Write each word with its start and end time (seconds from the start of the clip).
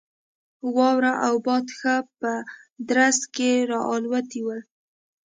واوره 0.75 1.13
او 1.27 1.35
باد 1.45 1.65
ښه 1.77 1.95
په 2.19 2.31
درز 2.89 3.19
کې 3.35 3.51
را 3.69 3.79
الوتي 3.93 4.41
ول. 4.43 4.61